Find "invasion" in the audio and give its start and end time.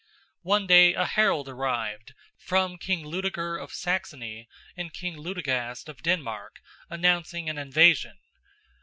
7.59-8.17